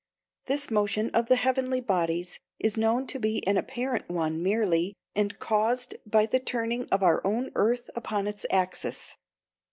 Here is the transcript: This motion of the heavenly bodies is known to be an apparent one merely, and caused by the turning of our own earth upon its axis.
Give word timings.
This 0.47 0.71
motion 0.71 1.11
of 1.11 1.27
the 1.27 1.35
heavenly 1.35 1.79
bodies 1.79 2.39
is 2.57 2.75
known 2.75 3.05
to 3.05 3.19
be 3.19 3.45
an 3.45 3.55
apparent 3.55 4.09
one 4.09 4.41
merely, 4.41 4.95
and 5.13 5.37
caused 5.37 5.93
by 6.07 6.25
the 6.25 6.39
turning 6.39 6.89
of 6.89 7.03
our 7.03 7.21
own 7.23 7.51
earth 7.53 7.87
upon 7.93 8.25
its 8.25 8.43
axis. 8.49 9.15